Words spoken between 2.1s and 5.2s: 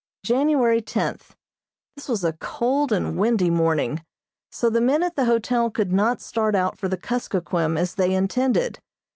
a cold and windy morning, so the men at